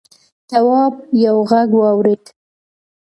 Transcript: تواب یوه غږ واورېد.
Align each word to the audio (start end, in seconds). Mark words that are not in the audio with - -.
تواب 0.49 0.93
یوه 1.23 1.43
غږ 1.49 1.69
واورېد. 1.77 2.23